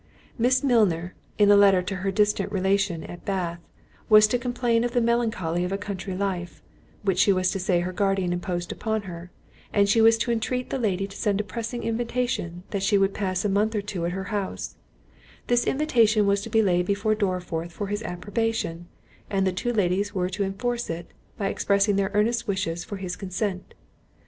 [0.35, 3.59] Miss Milner, in a letter to her distant relation at Bath,
[4.09, 6.59] was to complain of the melancholy of a country life,
[7.03, 9.29] which she was to say her guardian imposed upon her;
[9.71, 13.13] and she was to entreat the lady to send a pressing invitation that she would
[13.13, 14.75] pass a month or two at her house;
[15.45, 18.87] this invitation was to be laid before Dorriforth for his approbation,
[19.29, 23.15] and the two ladies were to enforce it, by expressing their earnest wishes for his
[23.15, 23.75] consent.